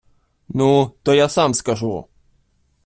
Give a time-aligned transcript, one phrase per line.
[0.49, 2.07] Ну, то я сам скажу!